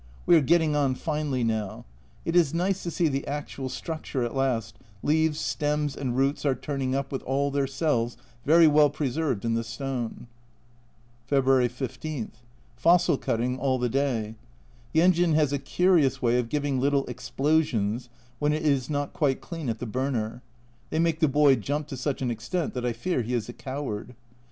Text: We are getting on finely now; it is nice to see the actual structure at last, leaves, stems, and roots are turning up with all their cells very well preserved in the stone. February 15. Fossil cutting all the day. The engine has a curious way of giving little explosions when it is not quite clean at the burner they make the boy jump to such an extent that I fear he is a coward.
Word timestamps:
We 0.25 0.35
are 0.35 0.41
getting 0.41 0.75
on 0.75 0.95
finely 0.95 1.43
now; 1.43 1.85
it 2.25 2.35
is 2.35 2.55
nice 2.55 2.81
to 2.81 2.89
see 2.89 3.07
the 3.07 3.27
actual 3.27 3.69
structure 3.69 4.23
at 4.23 4.33
last, 4.35 4.75
leaves, 5.03 5.39
stems, 5.39 5.95
and 5.95 6.17
roots 6.17 6.43
are 6.43 6.55
turning 6.55 6.95
up 6.95 7.11
with 7.11 7.21
all 7.21 7.51
their 7.51 7.67
cells 7.67 8.17
very 8.43 8.65
well 8.65 8.89
preserved 8.89 9.45
in 9.45 9.53
the 9.53 9.63
stone. 9.63 10.25
February 11.27 11.67
15. 11.67 12.31
Fossil 12.75 13.15
cutting 13.15 13.59
all 13.59 13.77
the 13.77 13.89
day. 13.89 14.33
The 14.91 15.03
engine 15.03 15.33
has 15.35 15.53
a 15.53 15.59
curious 15.59 16.19
way 16.19 16.39
of 16.39 16.49
giving 16.49 16.79
little 16.79 17.05
explosions 17.05 18.09
when 18.39 18.53
it 18.53 18.63
is 18.65 18.89
not 18.89 19.13
quite 19.13 19.39
clean 19.39 19.69
at 19.69 19.77
the 19.77 19.85
burner 19.85 20.41
they 20.89 20.97
make 20.97 21.19
the 21.19 21.27
boy 21.27 21.57
jump 21.57 21.85
to 21.89 21.95
such 21.95 22.23
an 22.23 22.31
extent 22.31 22.73
that 22.73 22.87
I 22.87 22.91
fear 22.91 23.21
he 23.21 23.35
is 23.35 23.47
a 23.47 23.53
coward. 23.53 24.15